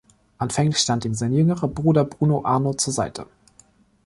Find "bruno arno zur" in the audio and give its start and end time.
2.05-2.91